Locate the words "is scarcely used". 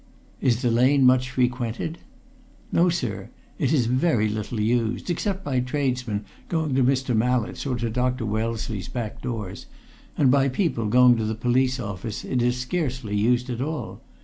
12.41-13.47